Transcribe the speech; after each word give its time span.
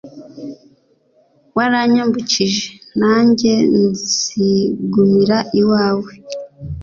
waranyambukije; 1.57 2.67
nanjye 2.99 3.53
nzigumira 3.83 5.37
iwawe 5.59 6.11